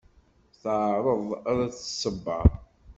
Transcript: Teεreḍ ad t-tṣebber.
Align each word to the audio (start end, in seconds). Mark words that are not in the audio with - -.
Teεreḍ 0.61 1.27
ad 1.51 1.59
t-tṣebber. 1.73 2.49